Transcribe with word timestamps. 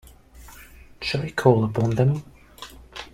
Shall 0.99 1.21
I 1.21 1.29
call 1.29 1.63
upon 1.63 1.91
them? 1.91 2.23